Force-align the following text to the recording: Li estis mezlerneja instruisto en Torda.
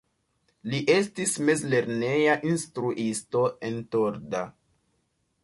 Li 0.69 0.77
estis 0.93 1.33
mezlerneja 1.49 2.39
instruisto 2.53 3.45
en 3.71 3.79
Torda. 3.95 4.43